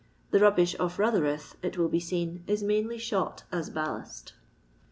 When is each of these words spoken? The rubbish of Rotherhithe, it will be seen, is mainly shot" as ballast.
The 0.31 0.39
rubbish 0.39 0.75
of 0.79 0.97
Rotherhithe, 0.97 1.53
it 1.61 1.77
will 1.77 1.87
be 1.87 1.99
seen, 1.99 2.43
is 2.47 2.63
mainly 2.63 2.97
shot" 2.97 3.43
as 3.51 3.69
ballast. 3.69 4.33